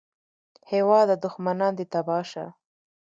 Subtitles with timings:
[0.71, 2.45] هېواده دوښمنان دې تباه شه